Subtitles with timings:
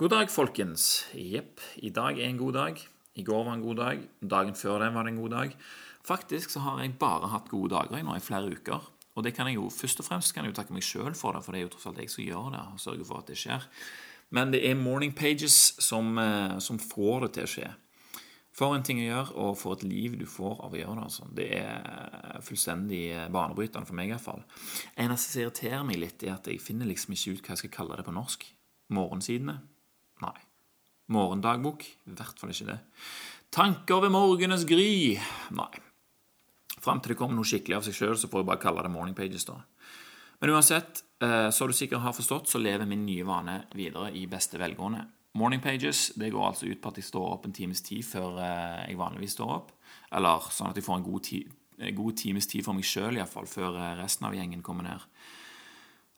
[0.00, 1.04] God dag, folkens.
[1.12, 2.78] Jepp, i dag er en god dag.
[3.14, 4.04] I går var en god dag.
[4.24, 5.56] Dagen før den var det en god dag.
[6.08, 8.86] Faktisk så har jeg bare hatt gode dager i nå i flere uker.
[9.12, 11.36] Og det kan jeg jo først og fremst kan jeg jo takke meg sjøl for
[11.36, 13.28] det, for det er jo tross alt jeg som gjør det, og sørger for at
[13.28, 13.66] det skjer.
[14.32, 17.68] Men det er Morning Pages som, eh, som får det til å skje.
[18.56, 21.04] For en ting å gjøre, og for et liv du får av å gjøre det.
[21.04, 21.28] Altså.
[21.36, 24.40] Det er fullstendig banebrytende for meg, iallfall.
[24.96, 27.76] Eneste som irriterer meg litt, er at jeg finner liksom ikke ut hva jeg skal
[27.76, 28.48] kalle det på norsk.
[28.92, 29.60] Morgensidene?
[30.22, 30.36] Nei.
[31.12, 31.84] Morgendagbok?
[32.08, 32.78] I hvert fall ikke det.
[33.52, 35.18] Tanker ved morgenes gry?
[35.58, 35.72] Nei.
[36.82, 38.90] Fram til det kommer noe skikkelig av seg sjøl, så får jeg bare kalle det
[38.90, 39.60] Morning Pages, da.
[40.42, 44.24] Men uansett, eh, så du sikkert har forstått, så lever min nye vane videre i
[44.26, 45.04] beste velgående.
[45.38, 48.40] Morning Pages det går altså ut på at jeg står opp en times tid før
[48.42, 49.70] eh, jeg vanligvis står opp.
[50.12, 51.38] Eller sånn at jeg får en god, ti,
[51.94, 55.06] god times tid for meg sjøl, iallfall, før eh, resten av gjengen kommer ned.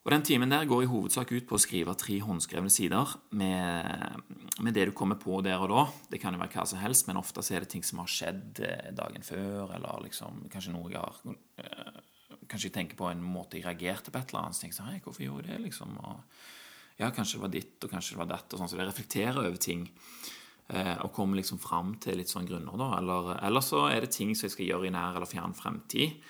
[0.05, 4.19] Og Den timen der går i hovedsak ut på å skrive tre håndskrevne sider med,
[4.59, 5.85] med, det du kommer på der og da.
[6.11, 8.61] Det kan jo være hva som helst, men ofte er det ting som har skjedd
[8.61, 12.03] eh, dagen før, eller liksom, kanskje noe jeg har
[12.45, 14.53] Kanskje jeg tenker på en måte jeg reagerte på et eller annet.
[14.53, 15.63] Så tenker jeg sånn, Hei, hvorfor gjorde jeg det?
[15.65, 18.53] liksom, og ja, kanskje det var ditt, og kanskje det var datt.
[18.53, 19.87] og sånn, Så jeg reflekterer over ting.
[20.69, 22.91] Eh, og kommer liksom fram til litt sånn grunner, da.
[22.99, 26.21] Eller, eller, så er det ting som jeg skal gjøre i nær eller fjern fremtid.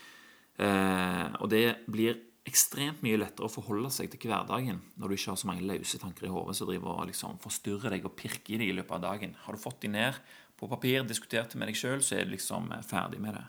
[0.55, 5.31] Eh, og det blir ekstremt mye lettere å forholde seg til hverdagen når du ikke
[5.33, 8.55] har så mange løse tanker i hodet som driver og liksom forstyrrer deg og pirker
[8.55, 9.33] i deg i løpet av dagen.
[9.45, 10.19] Har du fått de ned
[10.59, 13.45] på papir, diskutert med deg sjøl, så er du liksom ferdig med det.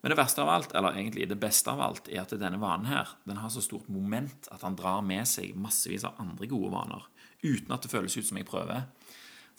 [0.00, 2.88] Men det verste av alt, eller egentlig det beste av alt, er at denne vanen
[2.88, 6.72] her, den har så stort moment at han drar med seg massevis av andre gode
[6.72, 7.04] vaner,
[7.44, 8.88] uten at det føles ut som jeg prøver.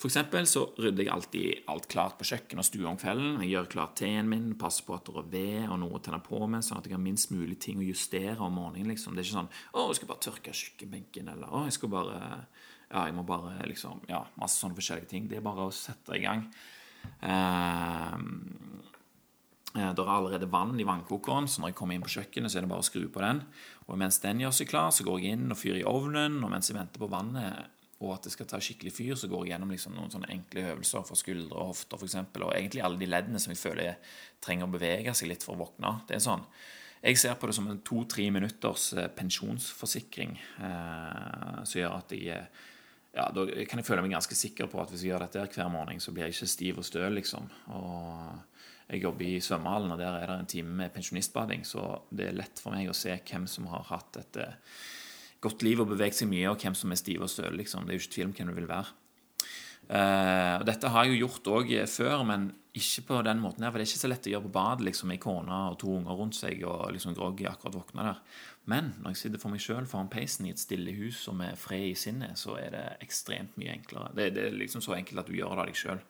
[0.00, 3.38] For eksempel så rydder jeg alltid alt klart på kjøkken og stue om kvelden.
[3.44, 6.18] Jeg gjør klart teen min, passer på at det er ved og noe å tenne
[6.24, 8.90] på med, sånn at jeg har minst mulig ting å justere om morgenen.
[8.90, 9.14] liksom.
[9.14, 12.46] Det er ikke sånn 'Å, jeg skal bare tørke kjøkkenbenken', eller 'Å, jeg skal bare
[12.92, 15.28] Ja, jeg må bare liksom Ja, masse sånne forskjellige ting.
[15.28, 16.52] Det er bare å sette i gang.
[17.22, 18.18] Uh,
[19.72, 22.60] det er allerede vann i vannkokeren, så når jeg kommer inn på kjøkkenet, så er
[22.66, 23.40] det bare å skru på den.
[23.88, 26.44] Og mens den gjør seg klar, så går jeg inn og fyrer i ovnen.
[26.44, 27.70] Og mens jeg venter på vannet
[28.02, 30.66] og at det skal ta skikkelig fyr, så går jeg gjennom liksom noen sånne enkle
[30.72, 32.18] øvelser for skuldre og hofter f.eks.
[32.18, 35.54] Og egentlig alle de leddene som jeg føler jeg trenger å bevege seg litt for
[35.54, 35.94] å våkne.
[36.08, 36.44] Det er sånn.
[37.02, 42.44] Jeg ser på det som en to-tre minutters eh, pensjonsforsikring eh, som gjør at jeg
[43.12, 45.68] ja, Da kan jeg føle meg ganske sikker på at hvis jeg gjør dette hver
[45.68, 47.50] morgen, så blir jeg ikke stiv og støl, liksom.
[47.76, 48.54] Og
[48.86, 52.38] jeg jobber i svømmehallen, og der er det en time med pensjonistbading, så det er
[52.38, 54.80] lett for meg å se hvem som har hatt dette eh,
[55.42, 57.56] godt liv og beveget seg mye, og hvem som er stive og støle.
[57.58, 57.86] Liksom.
[57.86, 58.98] Det er jo ikke tvil om hvem du vil være.
[59.92, 63.72] Uh, og Dette har jeg jo gjort òg før, men ikke på den måten her.
[63.72, 65.90] For det er ikke så lett å gjøre på badet liksom, med kone og to
[65.98, 68.22] unger rundt seg og liksom groggy akkurat våkna der.
[68.70, 71.58] Men når jeg sitter for meg sjøl foran peisen i et stille hus og med
[71.60, 74.14] fred i sinnet, så er det ekstremt mye enklere.
[74.16, 76.04] Det, det er liksom så enkelt at du gjør det av deg sjøl.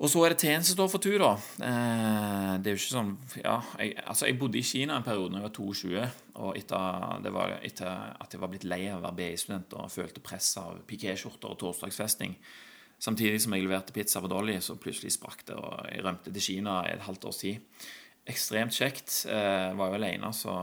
[0.00, 1.34] Og så er det teen som står for tur, da.
[1.66, 3.10] Eh, det er jo ikke sånn
[3.42, 6.04] Ja, jeg, altså jeg bodde i Kina en periode da jeg var 22.
[6.40, 10.24] Og etter, var etter at jeg var blitt lei av å være BI-student og følte
[10.24, 12.38] press av pikéskjorter og torsdagsfesting.
[13.00, 16.46] Samtidig som jeg leverte pizza på Dolly, så plutselig sprakk det, og jeg rømte til
[16.48, 17.84] Kina i et halvt års tid.
[18.28, 19.12] Ekstremt kjekt.
[19.28, 20.56] Eh, var jo alene, så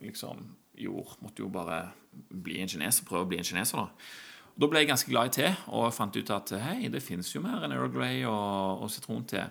[0.00, 0.46] liksom
[0.78, 1.80] gjorde Måtte jo bare
[2.30, 4.27] bli en kineser, prøve å bli en kineser, da.
[4.58, 7.42] Da ble jeg ganske glad i te og fant ut at hei, det fins jo
[7.44, 9.44] mer enn Earl Grey og, og sitronte.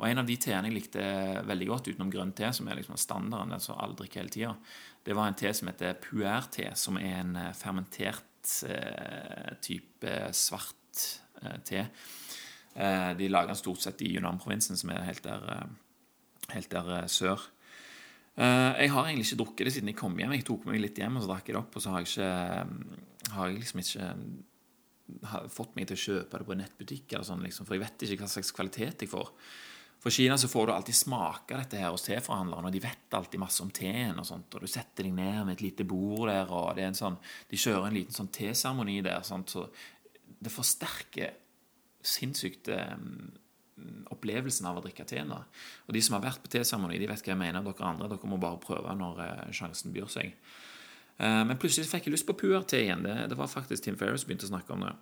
[0.00, 1.02] Og en av de teene jeg likte
[1.44, 4.54] veldig godt utenom grønn te, som er liksom standarden, den som alle drikker hele tida,
[5.04, 11.04] det var en te som heter puer-te, som er en eh, fermentert eh, type svart
[11.42, 11.84] eh, te.
[12.76, 16.90] Eh, de lager den stort sett i Yunnan-provinsen, som er helt der, eh, helt der
[17.02, 17.44] eh, sør.
[18.36, 20.34] Jeg har egentlig ikke drukket det siden jeg kom hjem.
[20.36, 21.76] Jeg tok meg litt hjem og så drakk jeg det opp.
[21.78, 24.10] Og så har jeg ikke har jeg liksom ikke
[25.30, 27.84] har fått meg til å kjøpe det på en nettbutikk, eller sånn, liksom, for jeg
[27.84, 29.30] vet ikke hva slags kvalitet jeg får.
[30.02, 33.40] For Kina så får du alltid smake dette her hos teforhandlerne, og de vet alltid
[33.42, 34.18] masse om teen.
[34.18, 37.18] og sånt, og Du setter deg ned med et lite bord der, og sånn,
[37.50, 39.24] de kjører en liten sånn teseremoni der.
[39.26, 39.66] Sånt, så
[40.38, 41.34] det forsterker
[42.06, 43.32] sinnssykt um,
[44.14, 45.24] opplevelsen av å drikke te.
[45.24, 47.64] Og de som har vært på teseremoni, de vet hva jeg mener.
[47.66, 50.36] Dere andre dere må bare prøve når uh, sjansen byr seg.
[51.16, 53.04] Eh, men plutselig fikk jeg lyst på puer-te igjen.
[53.06, 54.92] Det, det, var faktisk Tim Ferris som begynte å snakke om det.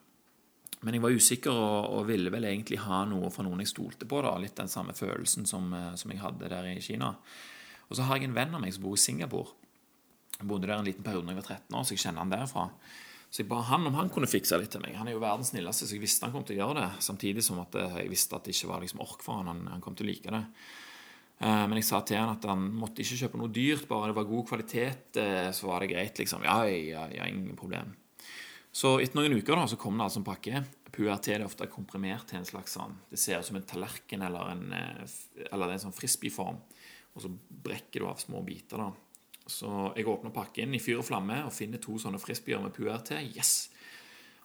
[0.84, 4.08] Men jeg var usikker og, og, ville vel egentlig ha noe fra noen jeg stolte
[4.08, 4.20] på.
[4.24, 7.14] da, Litt den samme følelsen som, eh, som, jeg hadde der i Kina.
[7.88, 9.56] Og så har jeg en venn av meg som bor i Singapore.
[10.38, 12.32] Jeg bodde der en liten periode da jeg var 13 år, så jeg kjenner han
[12.32, 12.68] derfra.
[13.34, 14.94] Så jeg ba han om han kunne fikse litt til meg.
[14.98, 17.02] Han er jo verdens snilleste, så jeg visste han kom til å gjøre det.
[17.02, 19.64] Samtidig som at eh, jeg visste at det ikke var liksom ork for han, han,
[19.72, 20.44] han kom til å like det.
[21.40, 24.18] Eh, men jeg sa til han at han måtte ikke kjøpe noe dyrt, bare det
[24.18, 26.18] var god kvalitet, eh, så var det greit.
[26.18, 26.44] liksom.
[26.46, 27.94] Ja, ja, ja ingen problem.
[28.74, 30.64] Så etter noen uker da, så kom det altså en pakke.
[30.94, 34.50] Puerté er ofte komprimert til en slags sånn Det ser ut som en tallerken eller
[34.52, 35.14] en, eh,
[35.50, 36.60] eller en sånn frisbeeform.
[37.14, 38.78] Og så brekker du av små biter.
[38.78, 38.92] da.
[39.46, 43.12] Så jeg åpner pakken i fyr og flamme og finner to sånne frisbeer med PURT.
[43.36, 43.70] Yes!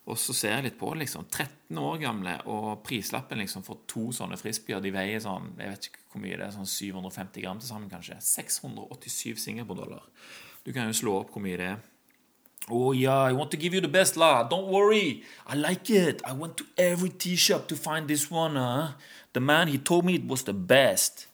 [0.10, 1.28] Og så ser jeg litt på liksom.
[1.30, 5.90] 13 år gamle, og prislappen liksom for to sånne frisbeer De veier sånn jeg vet
[5.92, 8.18] ikke hvor mye det er, sånn 750 gram til sammen, kanskje.
[8.26, 10.04] 687 Singapore-dollar.
[10.66, 11.80] Du kan jo slå opp hvor mye det er.
[12.70, 14.44] Oh yeah, I want to give you the best la.
[14.48, 15.24] Don't worry.
[15.48, 16.22] I like it.
[16.26, 18.56] I went to every tea shop to find this one.
[18.56, 18.94] Huh?
[19.34, 21.28] The man, he told me it was the best.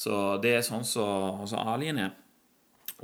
[0.00, 2.14] Så det er sånn som så, så Alien er.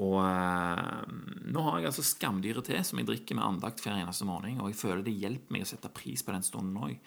[0.03, 1.15] Og eh,
[1.49, 4.61] nå har jeg altså skamdyret te som jeg drikker med andakt hver eneste morgen.
[4.61, 6.99] Og jeg føler det hjelper meg å sette pris på den stunden òg.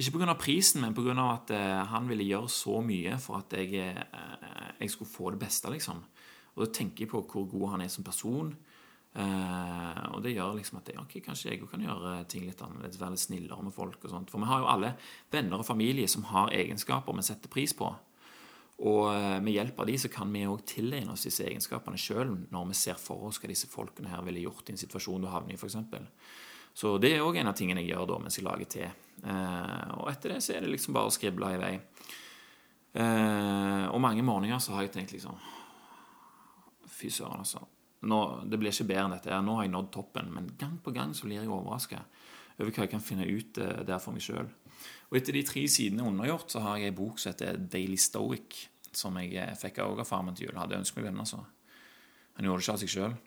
[0.00, 0.34] Ikke pga.
[0.38, 1.14] prisen, men pga.
[1.26, 5.42] at eh, han ville gjøre så mye for at jeg, eh, jeg skulle få det
[5.42, 6.02] beste, liksom.
[6.54, 8.54] Og da tenker jeg på hvor god han er som person.
[9.10, 13.00] Eh, og det gjør liksom at jeg, okay, kanskje jeg kan gjøre ting litt annerledes,
[13.00, 13.98] være litt snillere med folk.
[14.04, 14.30] og sånt.
[14.30, 14.94] For vi har jo alle
[15.32, 17.90] venner og familie som har egenskaper vi setter pris på.
[18.80, 22.32] Og eh, med hjelp av de så kan vi òg tilegne oss disse egenskapene sjøl
[22.48, 25.28] når vi ser for oss hva disse folkene her ville gjort i en situasjon du
[25.28, 25.76] havner i, f.eks.
[26.80, 28.86] Så det er òg en av tingene jeg gjør da mens jeg lager te.
[29.20, 31.74] Eh, og etter det så er det liksom bare å skrible i vei.
[32.96, 35.36] Eh, og mange morgener så har jeg tenkt liksom
[36.90, 37.62] Fy søren, altså
[38.04, 38.16] nå,
[38.48, 39.36] det blir ikke bedre enn dette.
[39.44, 42.00] Nå har jeg nådd toppen, men gang på gang så blir jeg overraska
[42.60, 44.48] over hva jeg kan finne ut der for meg sjøl.
[45.10, 48.66] Og etter de tre sidene undergjort, så har jeg ei bok som heter Daily Stoic,
[48.94, 50.58] som jeg eh, fikk av farmen til jul.
[50.58, 51.42] Hadde ønsket meg den, altså.
[52.38, 53.18] Han gjorde det ikke av seg sjøl.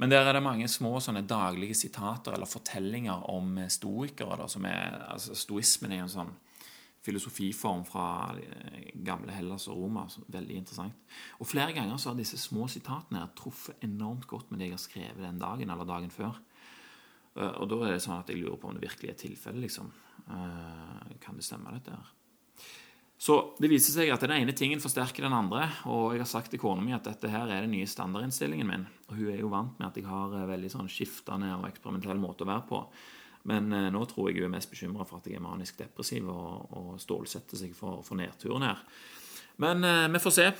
[0.00, 4.38] Men der er det mange små sånne daglige sitater eller fortellinger om eh, stoikere.
[4.40, 6.32] Da, som er, altså Stoismen er en sånn
[7.02, 8.06] filosofiform fra
[8.38, 10.04] eh, gamle Hellas og Roma.
[10.32, 11.16] Veldig interessant.
[11.40, 14.84] Og Flere ganger så har disse små sitatene truffet enormt godt med det jeg har
[14.84, 16.38] skrevet den dagen eller dagen før.
[17.36, 19.64] Eh, og da er det sånn at jeg lurer på om det virkelig er tilfellet.
[19.66, 19.92] Liksom.
[20.26, 22.10] Eh, kan det stemme, dette her?
[23.22, 25.68] Så det viser seg at den ene tingen forsterker den andre.
[25.86, 28.86] Og jeg har sagt til kona mi at dette her er den nye standardinnstillingen min.
[29.08, 32.42] Og hun er jo vant med at jeg har veldig sånn skiftende og eksperimentell måte
[32.42, 32.80] å være på.
[33.50, 36.28] Men eh, nå tror jeg hun er mest bekymra for at jeg er manisk depressiv
[36.30, 38.82] og, og stålsetter seg for, for nedturen her.
[39.62, 40.50] Men eh, vi får se.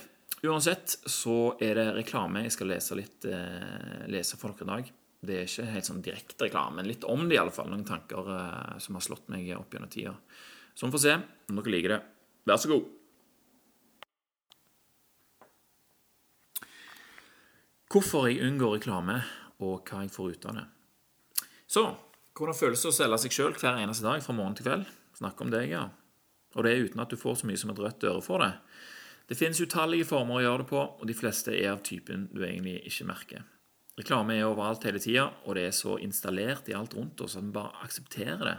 [0.42, 2.46] Uansett så er det reklame.
[2.46, 4.98] Jeg skal lese litt eh, lese for dere i dag.
[5.22, 7.70] Det er ikke helt sånn direkte reklame, men litt om det i alle fall.
[7.70, 10.16] Noen tanker eh, som har slått meg opp gjennom tida.
[10.74, 12.00] Så vi får se om dere liker det.
[12.50, 12.90] Vær så god.
[17.92, 19.20] Hvorfor jeg unngår reklame,
[19.62, 20.66] og hva jeg får ut av det.
[21.70, 21.84] Så
[22.32, 24.88] hvordan føles det å selge seg sjøl hver eneste dag fra morgen til kveld?
[25.18, 25.86] Snakk om deg, ja.
[26.56, 28.54] Og det er uten at du får så mye som et rødt øre for det.
[29.28, 32.42] Det finnes utallige former å gjøre det på, og de fleste er av typen du
[32.42, 33.44] egentlig ikke merker.
[34.00, 37.44] Reklame er overalt hele tida, og det er så installert i alt rundt oss at
[37.44, 38.56] vi bare aksepterer det.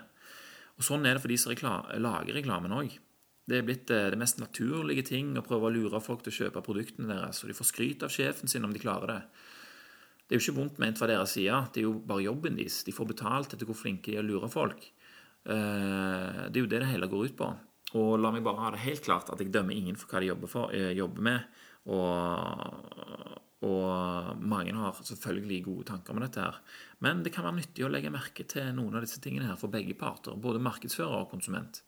[0.77, 2.93] Og Sånn er det for de som lager reklamen òg.
[3.43, 6.37] Det er blitt eh, det mest naturlige ting å prøve å lure folk til å
[6.37, 9.19] kjøpe produktene deres, og de får skryt av sjefen sin om de klarer det.
[10.23, 12.79] Det er jo ikke vondt ment fra deres side, det er jo bare jobben deres.
[12.87, 14.85] De får betalt etter hvor flinke de er å lure folk.
[15.43, 17.49] Eh, det er jo det det hele går ut på.
[17.99, 20.31] Og la meg bare ha det helt klart at jeg dømmer ingen for hva de
[20.31, 21.59] jobber, for, eh, jobber med.
[21.91, 26.59] Og, og, mange har selvfølgelig gode tanker med dette her.
[27.05, 29.71] Men det kan være nyttig å legge merke til noen av disse tingene her for
[29.73, 31.81] begge parter, både markedsfører og konsument.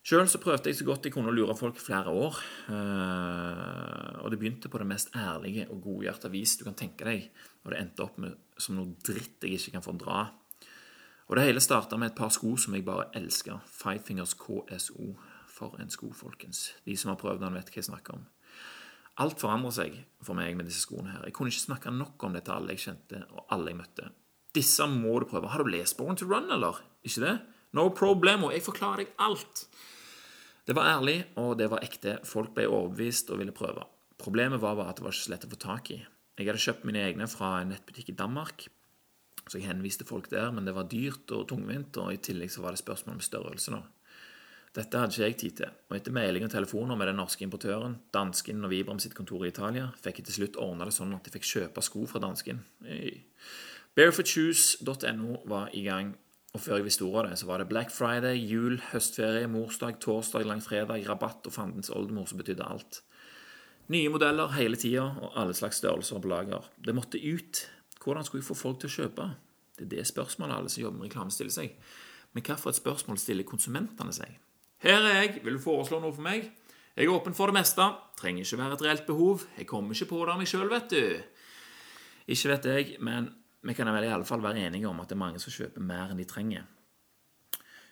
[0.00, 2.38] Sjøl prøvde jeg så godt jeg kunne å lure folk i flere år.
[2.72, 7.26] Eh, og det begynte på det mest ærlige og godhjerta vis du kan tenke deg.
[7.64, 10.24] Og det endte opp med som noe dritt jeg ikke kan fordra.
[11.28, 13.60] Og det hele starta med et par sko som jeg bare elsker.
[13.68, 15.12] Five Fingers KSO.
[15.50, 16.70] For en sko, folkens.
[16.86, 18.22] De som har prøvd den, vet hva jeg snakker om.
[19.20, 21.26] Alt forandrer seg for meg med disse skoene her.
[21.26, 24.10] Jeg kunne ikke snakke nok om det til alle jeg kjente, og alle jeg møtte.
[24.56, 25.50] Disse må du prøve.
[25.50, 26.80] Har du lest Born to Run, eller?
[27.06, 27.34] Ikke det?
[27.76, 28.50] No problemo.
[28.54, 29.66] Jeg forklarer deg alt.
[30.66, 32.18] Det var ærlig, og det var ekte.
[32.26, 33.84] Folk ble overbevist og ville prøve.
[34.20, 36.00] Problemet var bare at det var ikke så lett å få tak i.
[36.38, 38.66] Jeg hadde kjøpt mine egne fra en nettbutikk i Danmark,
[39.44, 42.62] så jeg henviste folk der, men det var dyrt og tungvint, og i tillegg så
[42.64, 43.80] var det spørsmål om størrelse nå.
[44.76, 47.96] Dette hadde ikke jeg tid til, og etter mailing og telefoner med den norske importøren,
[48.14, 51.26] dansken og Vibram sitt kontor i Italia, fikk jeg til slutt ordna det sånn at
[51.26, 52.62] jeg fikk kjøpe sko fra dansken.
[53.98, 56.14] Barefootshoes.no var i gang
[56.50, 60.00] og før jeg visste ordet av det, så var det Black Friday, jul, høstferie, morsdag,
[60.02, 63.02] torsdag, langfredag, rabatt og fandens oldemor som betydde alt.
[63.90, 66.66] Nye modeller hele tida og alle slags størrelser på lager.
[66.78, 67.62] Det måtte ut.
[68.02, 69.28] Hvordan skulle jeg få folk til å kjøpe?
[69.78, 71.78] Det er det spørsmålet alle som jobber med reklame, stiller seg.
[72.34, 74.34] Men hvilket spørsmål stiller konsumentene seg?
[74.80, 76.46] Her er jeg, vil du foreslå noe for meg?
[76.96, 77.84] Jeg er åpen for det meste.
[78.16, 79.44] Trenger ikke være et reelt behov.
[79.58, 81.04] Jeg kommer ikke på det av meg sjøl, vet du.
[82.32, 83.28] Ikke vet jeg, men
[83.60, 85.84] vi kan vel i alle fall være enige om at det er mange som kjøper
[85.84, 86.64] mer enn de trenger.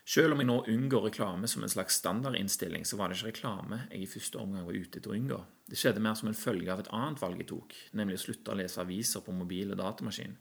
[0.08, 3.82] Selv om jeg nå unngår reklame som en slags standardinnstilling, så var det ikke reklame
[3.90, 5.42] jeg i første omgang var ute etter å unngå.
[5.68, 8.54] Det skjedde mer som en følge av et annet valg jeg tok, nemlig å slutte
[8.54, 10.38] å lese aviser på mobil og datamaskin.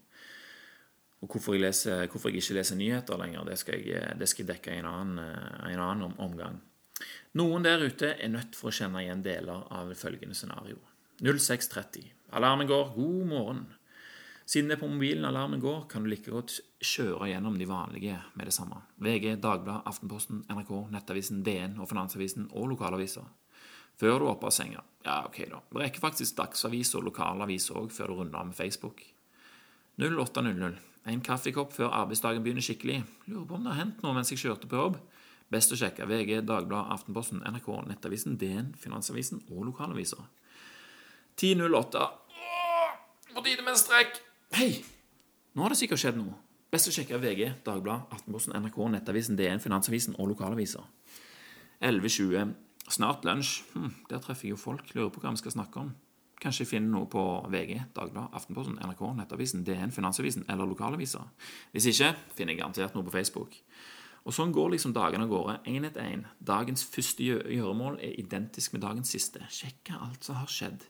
[1.18, 4.44] Og hvorfor jeg, leser, hvorfor jeg, ikke leser nyheter lenger, det skal jeg, det skal
[4.44, 5.24] jeg dekke i en annen,
[5.66, 6.60] en annen omgang.
[7.38, 10.78] Noen der ute er nødt for å kjenne igjen deler av følgende scenario.
[11.22, 12.06] 06.30.
[12.38, 12.94] Alarmen går.
[12.94, 13.66] God morgen.
[14.48, 18.16] Siden det er på mobilen alarmen går, kan du like godt kjøre gjennom de vanlige
[18.38, 18.80] med det samme.
[18.96, 23.26] VG, Dagbladet, Aftenposten, NRK, Nettavisen, DN og Finansavisen og lokalaviser.
[23.98, 24.80] Før du er oppe av senga.
[25.04, 25.60] Ja, ok, da.
[25.82, 29.02] Rekker faktisk dagsavis og lokalavis òg før du runder av med Facebook.
[30.00, 30.78] 08.00.
[31.06, 33.02] En kaffekopp før arbeidsdagen begynner skikkelig.
[33.28, 34.98] Lurer på om det har hendt noe mens jeg kjørte på jobb.
[35.48, 40.20] Best å sjekke VG, Dagbladet, Aftenposten, NRK, Nettavisen, DN, Finansavisen og lokalaviser.
[41.40, 42.02] 10.08.
[43.32, 44.18] På tide med en strekk!
[44.58, 44.72] Hei!
[45.54, 46.34] Nå har det sikkert skjedd noe.
[46.68, 50.84] Best å sjekke VG, Dagbladet, Aftenposten, NRK, Nettavisen, DN, Finansavisen og lokalaviser.
[51.80, 52.52] 11.20.
[52.92, 53.62] Snart lunsj.
[53.72, 54.92] Hm, der treffer jeg jo folk.
[54.96, 55.94] Lurer på hva vi skal snakke om.
[56.38, 61.24] Kanskje finne noe på VG, Dagbladet, Aftenposten, NRK, Nettavisen, DN, Finansavisen eller lokalaviser.
[61.74, 63.56] Hvis ikke finner jeg garantert noe på Facebook.
[64.28, 66.26] Og Sånn går liksom dagene av gårde, én etter én.
[66.38, 69.42] Dagens første gjøremål er identisk med dagens siste.
[69.50, 70.84] Sjekke alt som har skjedd.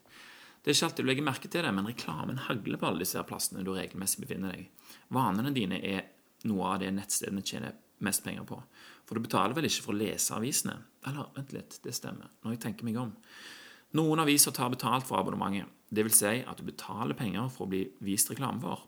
[0.58, 3.22] Det er ikke alltid du legger merke til det, men reklamen hagler på alle disse
[3.24, 4.66] plassene du regelmessig befinner deg.
[5.14, 6.08] Vanene dine er
[6.50, 8.58] noe av det nettstedene tjener mest penger på.
[9.06, 10.74] For du betaler vel ikke for å lese avisene?
[11.08, 13.14] Eller, vent litt, det stemmer, når jeg tenker meg om.
[13.96, 15.70] Noen aviser tar betalt for abonnementet.
[15.88, 18.84] Vil si at du betaler penger for å bli vist reklame for.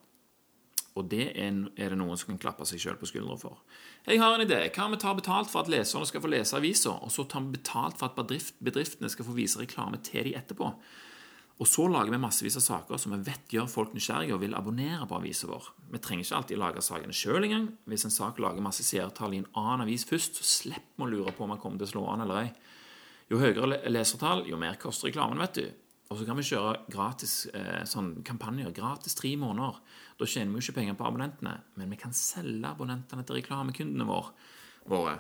[0.99, 3.61] Og det er, det noen som kan klappe seg sjøl på skuldra for.
[4.05, 4.59] Jeg har en idé.
[4.75, 7.47] Hva om vi tar betalt for at leserne skal få lese aviser, og så tar
[7.47, 8.19] vi betalt for at
[8.61, 10.73] bedriftene skal få vise reklame til de etterpå?
[11.61, 14.57] Og så lager vi massevis av saker som vi vet gjør folk nysgjerrige og vil
[14.57, 15.67] abonnere på avisa vår.
[15.93, 17.67] Vi trenger ikke alltid lage sakene sjøl engang.
[17.85, 21.11] Hvis en sak lager masse seertall i en annen avis først, så slipper vi å
[21.13, 22.49] lure på om den kommer til å slå an eller ei.
[23.31, 25.67] Jo høyere lesertall, jo mer koster reklamen, vet du.
[26.11, 28.73] Og så kan vi kjøre gratis eh, sånn kampanjer.
[28.75, 29.77] Gratis tre måneder.
[30.19, 34.09] Da tjener vi jo ikke penger på abonnentene, men vi kan selge abonnentene til reklamekundene
[34.91, 35.15] våre.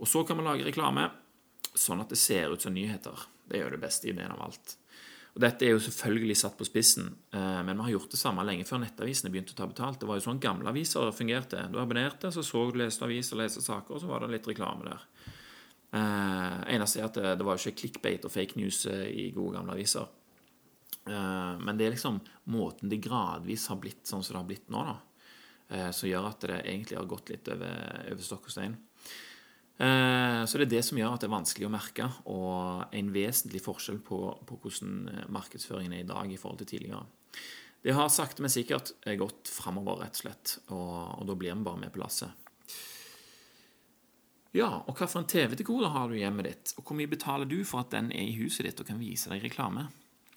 [0.00, 1.10] Og så kan vi lage reklame
[1.74, 3.26] sånn at det ser ut som nyheter.
[3.44, 4.78] Det er jo det beste ideen av alt.
[5.34, 8.46] Og Dette er jo selvfølgelig satt på spissen, eh, men vi har gjort det samme
[8.46, 10.00] lenge før nettavisene begynte å ta betalt.
[10.00, 11.66] Det var jo sånn gamle aviser fungerte.
[11.68, 14.88] Du abonnerte, så så du leste aviser, leste saker, og så var det litt reklame
[14.88, 15.04] der.
[15.94, 19.26] Eh, eneste er at det, det var jo ikke clickbait og fake news eh, i
[19.34, 20.08] gode gamle aviser.
[21.06, 22.18] Eh, men det er liksom
[22.50, 24.96] måten det gradvis har blitt sånn som det har blitt nå, da,
[25.70, 27.78] eh, som gjør at det egentlig har gått litt over,
[28.10, 28.76] over stokk og stein.
[29.74, 33.12] Eh, så det er det som gjør at det er vanskelig å merke, og en
[33.14, 37.04] vesentlig forskjell på, på hvordan eh, markedsføringen er i dag i forhold til tidligere.
[37.84, 41.54] Det har sakte, men sikkert eh, gått framover, rett og slett, og, og da blir
[41.54, 42.43] vi bare med på lasset.
[44.54, 47.82] Ja, og hvilken TV-dekoder har du i hjemmet ditt, og hvor mye betaler du for
[47.82, 49.88] at den er i huset ditt og kan vise deg reklame?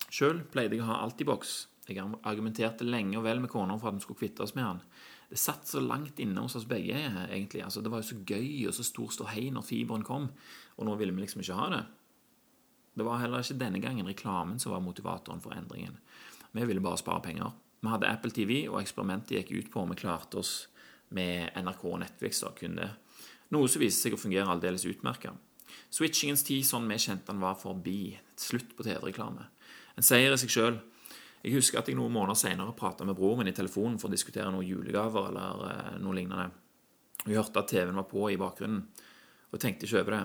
[0.09, 1.67] Sjøl pleide jeg å ha Altibox.
[1.87, 4.81] Jeg argumenterte lenge og vel med kona for at vi skulle kvitte oss med den
[5.29, 6.95] det satt så langt inne hos oss begge,
[7.27, 7.63] egentlig.
[7.63, 10.29] Altså, det var jo så gøy og så stor ståhei når fiberen kom,
[10.77, 11.83] og nå ville vi liksom ikke ha det.
[12.97, 15.99] Det var heller ikke denne gangen reklamen som var motivatoren for endringen.
[16.55, 17.51] Vi ville bare spare penger.
[17.83, 20.53] Vi hadde Apple TV, og eksperimentet gikk ut på om vi klarte oss
[21.13, 22.39] med NRK og Netflix.
[22.41, 22.89] da kun det.
[23.55, 25.33] Noe som viste seg å fungere aldeles utmerka.
[25.93, 28.17] Switchingens tid sånn vi kjente den, var forbi.
[28.39, 29.47] Slutt på TV-reklame.
[29.97, 30.79] En seier i seg sjøl.
[31.45, 34.15] Jeg husker at jeg noen måneder senere prata med broren min i telefonen for å
[34.15, 36.49] diskutere noen julegaver eller eh, noe lignende.
[37.23, 38.83] Jeg hørte at TV-en var på i bakgrunnen,
[39.51, 40.23] og tenkte ikke over det.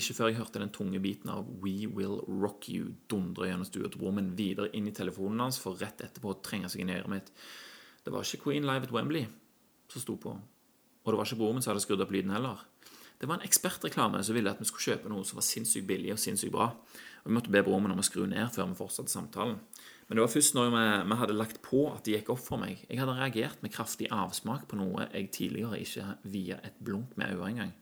[0.00, 3.90] Ikke før jeg hørte den tunge biten av We Will Rock You dundre gjennom stua
[3.90, 6.92] til broren min videre inn i telefonen hans for rett etterpå å trenge seg inn
[6.92, 7.32] i øret mitt.
[8.04, 9.26] Det var ikke Queen Live at Wembley
[9.90, 10.36] som sto på.
[11.04, 12.60] Og det var ikke broren som hadde skrudd opp lyden heller.
[13.20, 16.14] Det var en ekspertreklame som ville at vi skulle kjøpe noe som var sinnssykt billig
[16.14, 16.70] og sinnssykt bra.
[17.20, 19.58] Og Vi måtte be broren om å skru ned før vi fortsatte samtalen.
[20.08, 22.80] Men det var først når vi, hadde lagt på at det gikk opp for meg.
[22.88, 27.36] Jeg hadde reagert med kraftig avsmak på noe jeg tidligere ikke via et blunk med
[27.36, 27.76] øyet engang.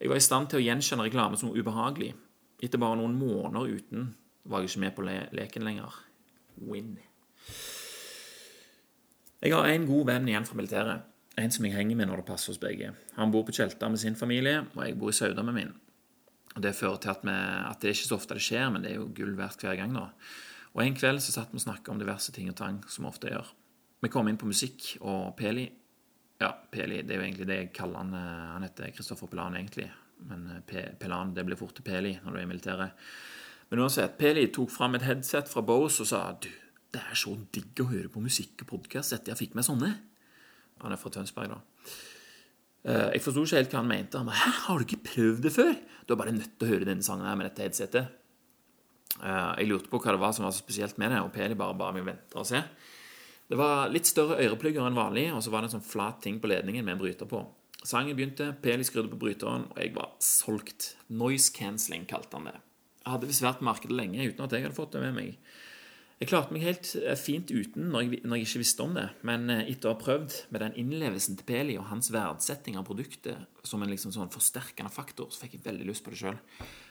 [0.00, 2.14] Jeg var i stand til å gjenkjenne reklame som ubehagelig.
[2.62, 4.10] Etter bare noen måneder uten
[4.48, 6.00] var jeg ikke med på le leken lenger.
[6.64, 6.96] Win.
[9.42, 11.11] Jeg har en god venn igjen fra militæret.
[11.40, 12.90] En som jeg henger med når det passer oss begge.
[13.16, 15.72] Han bor på Tjelta med sin familie, og jeg bor i Sauda med min.
[16.52, 18.84] Og Det fører til at, vi, at det er ikke så ofte det skjer, men
[18.84, 19.94] det er jo gull verdt hver gang.
[19.96, 20.10] da.
[20.74, 23.12] Og En kveld så satt vi og snakka om diverse ting og tang, som vi
[23.12, 23.48] ofte gjør.
[24.02, 25.70] Vi kom inn på musikk, og Peli
[26.42, 28.14] Ja, Peli, det er jo egentlig det jeg kaller han.
[28.18, 29.86] Eh, han heter Kristoffer Pelan, egentlig.
[30.26, 33.04] Men P Pelan, det blir fort til Peli når du er i militæret.
[33.70, 36.50] Men uansett, Peli tok fram et headset fra Bose og sa du,
[36.92, 39.92] det er så digg å høre på musikk og podkast etter jeg fikk meg sånne.
[40.82, 41.60] Han er fra Tønsberg, da.
[42.82, 44.18] Eh, jeg forsto ikke helt hva han mente.
[44.18, 46.72] Han bare 'Hæ, har du ikke prøvd det før?' Du er bare nødt til å
[46.72, 48.08] høre denne sangen her med dette headsetet.
[49.22, 51.54] Eh, jeg lurte på hva det var som var så spesielt med det, og Peli
[51.54, 52.62] bare ba meg vente og se.
[53.48, 56.40] Det var litt større øreplugger enn vanlig, og så var det en sånn flat ting
[56.40, 57.46] på ledningen med en bryter på.
[57.84, 60.94] Sangen begynte, Peli skrudde på bryteren, og jeg var solgt.
[61.10, 62.58] Noise cancelling kalte han det.
[63.02, 65.38] Jeg hadde visst vært markedet lenge uten at jeg hadde fått det med meg.
[66.22, 69.08] Jeg klarte meg helt eh, fint uten når jeg, når jeg, ikke visste om det,
[69.26, 72.86] men eh, etter å ha prøvd med den innlevelsen til Peli og hans verdsetting av
[72.86, 76.38] produktet som en liksom sånn forsterkende faktor, så fikk jeg veldig lyst på det sjøl.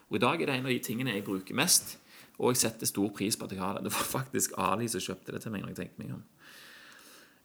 [0.10, 1.96] Og i dag er det en av de tingene jeg bruker mest,
[2.42, 3.86] og jeg setter stor pris på at jeg har det.
[3.88, 6.28] Det var faktisk Ali som kjøpte det til meg når jeg tenkte meg om.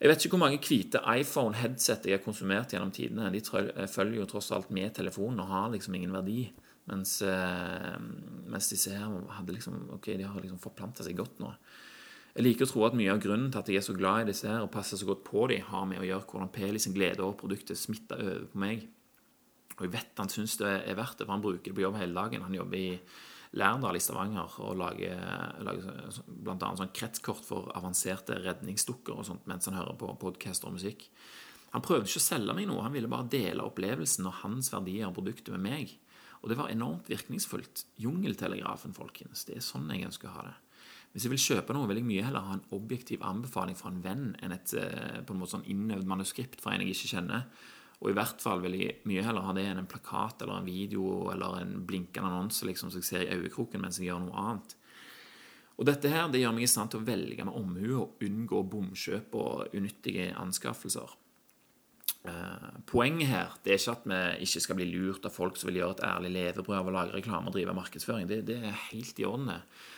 [0.00, 3.30] Jeg vet ikke hvor mange hvite iPhone-headset jeg har konsumert gjennom tidene.
[3.30, 6.50] De følger jo tross alt med telefonen og har liksom ingen verdi.
[6.86, 7.96] Mens, eh,
[8.46, 11.50] mens disse her hadde liksom, ok, de har liksom forplanta seg godt nå.
[12.36, 14.28] Jeg liker å tro at mye av grunnen til at jeg er så glad i
[14.28, 16.94] disse her og passer så godt på dem, har med å gjøre hvordan Peli sin
[16.94, 18.84] glede over produktet smitter over på meg.
[19.76, 21.96] Og jeg vet han syns det er verdt det, for han bruker det på jobb
[22.00, 22.44] hele dagen.
[22.44, 22.90] Han jobber i
[23.56, 25.20] Lærdal i Stavanger og lager,
[25.64, 26.70] lager bl.a.
[26.76, 31.06] sånn kretskort for avanserte redningsdukker og sånt mens han hører på podkaster og musikk.
[31.72, 35.08] Han prøvde ikke å selge meg noe, han ville bare dele opplevelsen og hans verdier
[35.08, 35.96] av produktet med meg.
[36.42, 37.86] Og det var enormt virkningsfullt.
[38.02, 39.44] Jungeltelegrafen, folkens.
[39.48, 40.56] Det er sånn jeg ønsker å ha det.
[41.12, 44.02] Hvis jeg vil kjøpe noe, vil jeg mye heller ha en objektiv anbefaling fra en
[44.04, 47.46] venn enn et eh, på en måte sånn innøvd manuskript fra en jeg ikke kjenner.
[48.02, 50.68] Og i hvert fall vil jeg mye heller ha det enn en plakat eller en
[50.68, 54.42] video eller en blinkende annonse liksom, som jeg ser i øyekroken mens jeg gjør noe
[54.42, 54.76] annet.
[55.76, 58.62] Og dette her, det gjør meg i stand til å velge med omhu og unngå
[58.72, 61.16] bomkjøp og unyttige anskaffelser.
[62.26, 65.68] Eh, poenget her det er ikke at vi ikke skal bli lurt av folk som
[65.70, 68.26] vil gjøre et ærlig levebrød av å lage reklame og drive markedsføring.
[68.30, 69.52] Det, det, er helt i orden.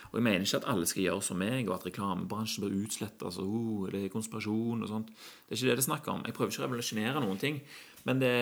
[0.08, 3.24] Og jeg mener ikke at alle skal gjøre som meg, og at reklamebransjen bør utslettes.
[3.30, 5.12] Altså, oh, det er konspirasjon og sånt.
[5.12, 6.24] Det er ikke det det er snakk om.
[6.26, 7.60] Jeg prøver ikke å revolusjonere noen ting.
[8.08, 8.34] Men det,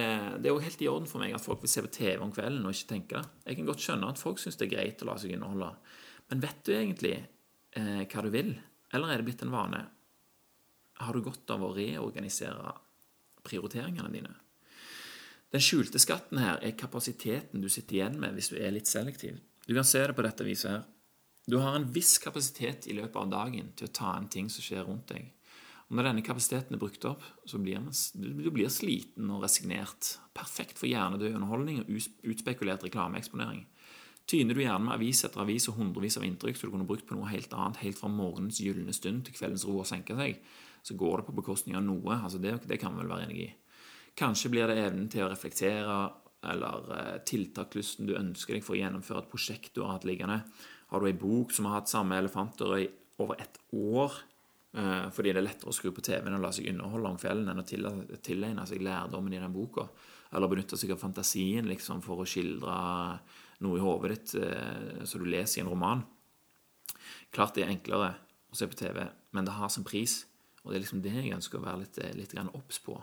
[0.42, 2.32] det er jo helt i orden for meg at folk vil se på TV om
[2.34, 3.42] kvelden og ikke tenke det.
[3.48, 5.70] Jeg kan godt skjønne at folk syns det er greit å la seg underholde.
[6.30, 8.52] Men vet du egentlig eh, hva du vil?
[8.94, 9.82] Eller er det blitt en vane?
[11.02, 12.74] Har du godt av å reorganisere
[13.46, 14.34] prioriteringene dine.
[15.54, 19.38] Den skjulte skatten her er kapasiteten du sitter igjen med hvis du er litt selektiv.
[19.66, 20.84] Du kan se det på dette viset her.
[21.46, 24.66] Du har en viss kapasitet i løpet av dagen til å ta en ting som
[24.66, 25.30] skjer rundt deg.
[25.86, 30.16] Og Når denne kapasiteten er brukt opp, så blir man, du blir sliten og resignert.
[30.34, 31.92] Perfekt for hjernedød underholdning og
[32.26, 33.62] utspekulert reklameeksponering.
[34.26, 37.06] Tyner du gjerne med avis etter avis og hundrevis av inntrykk som du kunne brukt
[37.06, 40.40] på noe helt annet helt fra morgenens gylne stund til kveldens ro og senke seg,
[40.86, 42.14] så går det på bekostning av noe.
[42.14, 43.50] altså Det, det kan vi vel være enig i.
[44.16, 45.96] Kanskje blir det evnen til å reflektere
[46.46, 50.42] eller eh, tiltakslysten du ønsker deg for å gjennomføre et prosjekt du har hatt liggende.
[50.92, 52.86] Har du ei bok som har hatt samme elefanter i
[53.18, 54.14] over ett år
[54.76, 57.50] eh, fordi det er lettere å skru på TV-en og la seg underholde om kvelden
[57.50, 59.88] enn å tilegne seg lærdommen i den boka,
[60.36, 62.76] eller benytte seg av fantasien liksom, for å skildre
[63.64, 66.04] noe i hodet ditt eh, så du leser i en roman.
[67.34, 68.14] Klart det er enklere
[68.52, 69.02] å se på TV,
[69.34, 70.22] men det har sin pris.
[70.66, 72.98] Og det er liksom det jeg ønsker å være litt, litt obs på.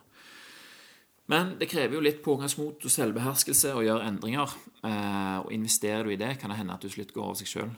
[1.31, 4.53] Men det krever jo litt pågangsmot og selvbeherskelse å gjøre endringer.
[4.83, 7.51] Eh, og investerer du i det, kan det hende at du slutt går over seg
[7.53, 7.71] sjøl.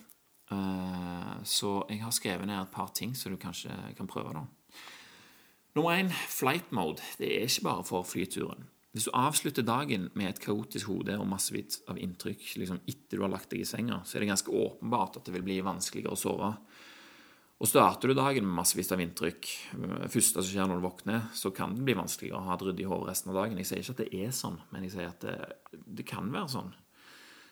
[0.51, 4.33] Eh, så jeg har skrevet ned et par ting som du kanskje kan prøve.
[4.33, 4.47] da.
[5.75, 7.03] Nummer én flight mode.
[7.19, 8.65] Det er ikke bare for flyturen.
[8.95, 13.25] Hvis du avslutter dagen med et kaotisk hode og massevis av inntrykk liksom etter du
[13.25, 16.15] har lagt deg i senga, så er det ganske åpenbart at det vil bli vanskeligere
[16.15, 16.53] å sove.
[17.55, 19.47] Og starter du dagen med massevis av inntrykk,
[19.79, 22.65] det første som skjer når du våkner, så kan det bli vanskeligere å ha et
[22.67, 23.61] ryddig hode resten av dagen.
[23.61, 25.37] Jeg sier ikke at det er sånn, men jeg sier at det,
[25.71, 26.73] det, kan være sånn.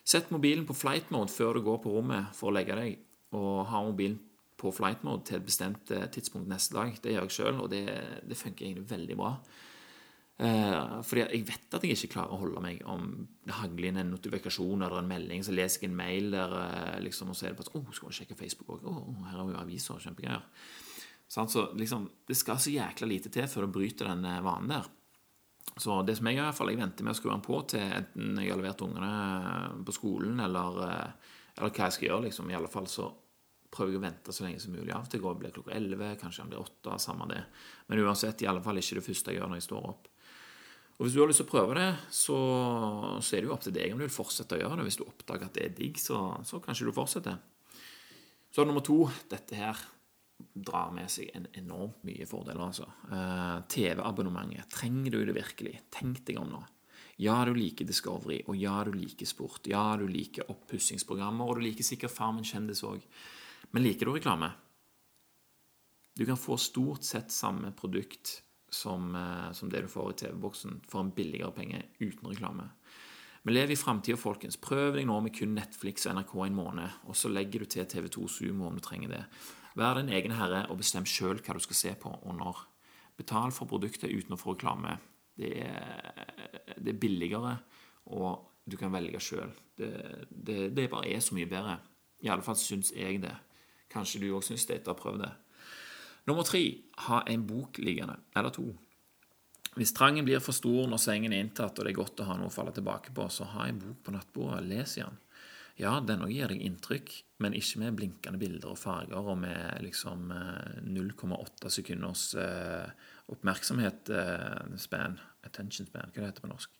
[0.03, 2.97] Sett mobilen på flight mode før du går på rommet for å legge deg,
[3.39, 4.19] og ha mobilen
[4.59, 6.99] på flight mode til et bestemt eh, tidspunkt neste dag.
[6.99, 7.85] Det gjør jeg sjøl, og det,
[8.27, 9.37] det funker egentlig veldig bra.
[10.41, 13.11] Eh, fordi jeg vet at jeg ikke klarer å holde meg om
[13.45, 15.43] det hagler inn en notifikasjon eller en melding.
[15.45, 17.93] Så leser jeg en mail der eh, liksom, og så er det bare sånn oh,
[17.93, 18.89] skal du sjekke Facebook òg?
[18.89, 20.43] Oh, her har vi jo aviser kjempegreier.
[21.33, 21.45] Så
[21.77, 24.91] liksom, Det skal så jækla lite til før du bryter den eh, vanen der.
[25.79, 27.59] Så det som jeg gjør, i hvert fall, jeg venter med å skru den på
[27.71, 29.13] til enten jeg har levert ungene
[29.87, 30.75] på skolen, eller,
[31.55, 32.25] eller hva jeg skal gjøre.
[32.27, 33.07] liksom, i alle fall så
[33.73, 34.91] prøver jeg å vente så lenge som mulig.
[34.93, 37.41] Av og til blir det klokka 11, kanskje han blir 8, samme det.
[37.87, 40.12] Men uansett, i alle fall ikke det første jeg gjør når jeg står opp.
[40.97, 42.37] Og Hvis du har lyst til å prøve det, så,
[43.17, 44.85] så, er det jo opp til deg om du vil fortsette å gjøre det.
[44.87, 47.39] Hvis du oppdager at det er digg, så, så kanskje du fortsetter.
[48.53, 48.99] Så nummer to
[49.31, 49.79] dette her
[50.53, 52.61] drar med seg en enormt mye fordeler.
[52.61, 52.85] altså.
[53.09, 54.69] Uh, TV-abonnementet.
[54.73, 55.79] Trenger du det virkelig?
[55.93, 56.61] Tenk deg om nå.
[57.21, 59.67] Ja, du liker Discovery, og ja, du liker sport.
[59.69, 63.01] Ja, du liker oppussingsprogrammer, og du liker sikkert Farmen kjendis òg.
[63.73, 64.49] Men liker du reklame?
[66.13, 68.39] Du kan få stort sett samme produkt
[68.73, 72.69] som, eh, som det du får i TV-boksen, for en billigere penge uten reklame.
[73.43, 74.55] Vi lever i framtida, folkens.
[74.57, 77.85] Prøv deg nå med kun Netflix og NRK en måned, og så legger du til
[77.85, 79.23] TV2 Sumo om du trenger det.
[79.75, 82.63] Vær din egen herre og bestem sjøl hva du skal se på og når.
[83.19, 84.95] Betal for produktet uten å få reklame.
[85.35, 86.23] Det er,
[86.77, 87.57] det er billigere,
[88.15, 89.51] og du kan velge sjøl.
[89.75, 89.91] Det,
[90.29, 91.79] det, det, bare er så mye bedre.
[92.23, 93.33] I alle fall syns jeg det.
[93.91, 95.33] Kanskje du òg syns det etter å ha prøvd det.
[96.29, 96.63] Nummer tre
[97.07, 98.69] ha en bok liggende, eller to.
[99.73, 102.37] Hvis trangen blir for stor når sengen er inntatt og det er godt å ha
[102.37, 105.17] noe å falle tilbake på, så ha en bok på nattbordet, les i den.
[105.81, 107.09] Ja, denne gir deg inntrykk,
[107.41, 110.29] men ikke med blinkende bilder og farger og med liksom
[110.85, 112.91] 0,8 eh, sekunders eh,
[113.33, 116.77] oppmerksomhet eh, span, attention span, hva det heter på norsk.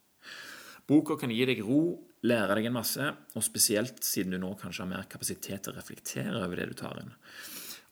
[0.86, 1.82] Boka kan gi deg ro,
[2.28, 5.80] lære deg en masse, og spesielt siden du nå kanskje har mer kapasitet til å
[5.80, 7.14] reflektere over det du tar inn.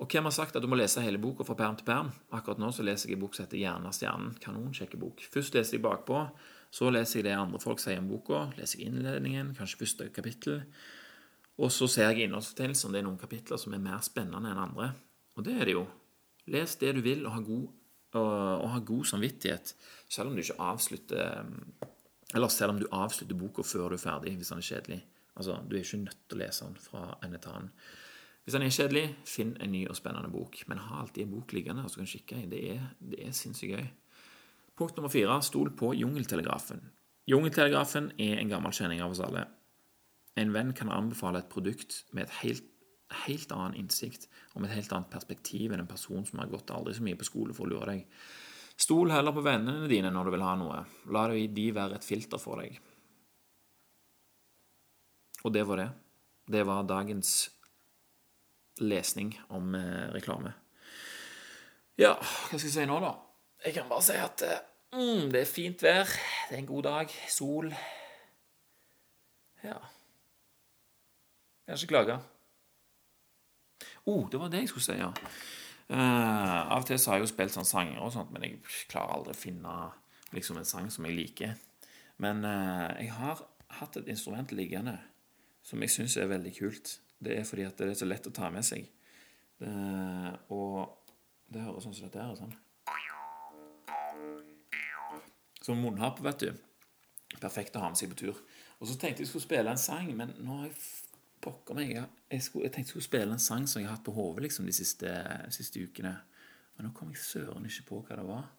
[0.02, 2.10] Og hvem har sagt at du må lese hele boka fra perm til perm?
[2.34, 4.32] Akkurat nå så leser jeg en bok som heter Hjernen av stjernen.
[4.42, 5.22] Kanonkjekke bok.
[5.30, 6.24] Først leser jeg bakpå,
[6.74, 8.48] så leser jeg det andre folk sier om boka.
[8.58, 10.64] Leser jeg innledningen, kanskje første kapittel.
[11.62, 14.64] Og så ser jeg innholdsfortegnelsen om det er noen kapitler som er mer spennende enn
[14.66, 14.90] andre.
[15.38, 15.86] Og det er det jo.
[16.50, 17.70] Les det du vil, og ha god,
[18.18, 19.76] og, og ha god samvittighet,
[20.10, 21.46] selv om du ikke avslutter
[22.34, 25.02] Eller selv om du avslutter boka før du er ferdig, hvis den er kjedelig.
[25.36, 27.74] Altså, Du er ikke nødt til å lese den fra ende til annen.
[28.42, 30.64] Hvis den er kjedelig, finn en ny og spennende bok.
[30.70, 32.48] Men ha alltid en bok liggende kan du kikke i.
[32.50, 33.86] Det er, det er sinnssykt gøy.
[34.78, 36.82] Punkt nummer fire stol på Jungeltelegrafen.
[37.30, 39.46] Jungeltelegrafen er en gammel kjenning av oss alle.
[40.40, 42.66] En venn kan anbefale et produkt med et helt,
[43.28, 46.72] helt annen innsikt og med et helt annet perspektiv enn en person som har gått
[46.74, 48.08] aldri så mye på skole for å lure deg.
[48.82, 50.80] Stol heller på vennene dine når du vil ha noe.
[51.14, 52.80] La de være et filter for deg.
[55.46, 55.90] Og det var det.
[56.52, 57.52] Det var dagens
[58.82, 60.54] lesning om eh, reklame.
[62.00, 63.14] Ja, hva skal jeg si nå, da?
[63.66, 64.62] Jeg kan bare si at eh,
[64.98, 66.10] mm, det er fint vær.
[66.50, 67.16] Det er en god dag.
[67.30, 67.74] Sol.
[69.62, 69.78] Ja
[71.68, 72.20] Jeg Kan ikke klage.
[74.06, 75.12] oh, det var det jeg skulle si, ja.
[75.92, 78.60] Uh, av og til så har jeg jo spilt sånne sanger og sånt, men jeg
[78.90, 79.74] klarer aldri å finne
[80.32, 81.54] liksom en sang som jeg liker.
[82.24, 83.44] Men uh, jeg har
[83.82, 84.98] hatt et instrument liggende
[85.68, 86.96] som jeg syns er veldig kult.
[87.22, 88.88] Det er fordi at det er så lett å ta med seg.
[89.62, 89.72] Det,
[90.50, 90.90] og
[91.54, 92.34] det høres sånn som dette her.
[92.40, 92.56] Sånn.
[95.62, 96.50] Som munnharpe, vet du.
[97.38, 98.42] Perfekt å ha med seg på tur.
[98.82, 100.80] Og så tenkte jeg skulle spille en sang, men nå har jeg
[101.42, 103.98] pokker meg jeg, jeg, skulle, jeg, tenkte jeg skulle spille en sang som jeg har
[103.98, 105.12] hatt på hodet liksom, de siste,
[105.54, 106.16] siste ukene.
[106.76, 108.50] Men nå kom jeg søren ikke på hva det var.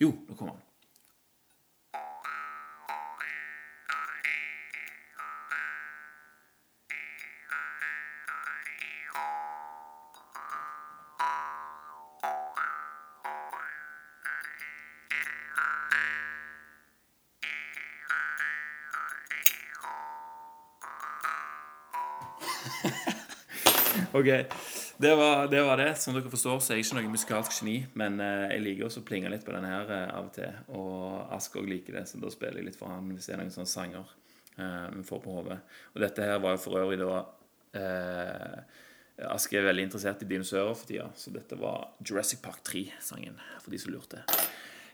[0.00, 0.62] Jo, nå kom han.
[24.24, 24.46] Ok,
[24.96, 27.74] det var, det var, det Som dere forstår, så er jeg ikke noe musikalsk geni,
[27.92, 30.54] men eh, jeg liker også å plinge litt på den her eh, av og til.
[30.72, 33.52] Og Ask liker det, så da spiller jeg litt for han hvis det er noen
[33.52, 34.14] sånne sanger
[34.56, 35.58] eh, vi får på hodet.
[35.92, 37.18] Og dette her var jo for øvrig da
[37.76, 38.80] eh,
[39.28, 43.76] Ask er veldig interessert i dinosaurer for tida, så dette var Jurassic Park 3-sangen, for
[43.76, 44.24] de som lurte.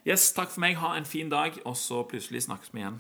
[0.03, 0.75] Yes, takk for meg.
[0.83, 2.99] Ha en fin dag, og så plutselig snakkes vi igjen.